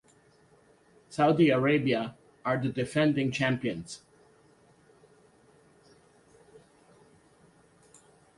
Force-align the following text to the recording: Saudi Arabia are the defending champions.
Saudi 1.09 1.51
Arabia 1.51 2.15
are 2.43 2.57
the 2.57 2.69
defending 2.69 3.29
champions. 3.31 4.01